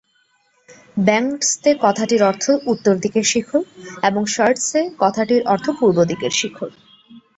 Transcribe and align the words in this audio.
ব্যাং-র্ত্সে 0.97 1.71
কথাটির 1.85 2.21
অর্থ 2.23 2.43
উত্তর 2.71 2.95
দিকের 3.03 3.25
শিখর 3.31 3.61
এবং 4.03 4.21
শার-র্ত্সে 4.33 4.81
কথাটির 4.99 5.41
অর্থ 5.53 5.65
পূর্ব 5.79 5.97
দিকের 6.11 6.33
শিখর। 6.39 6.69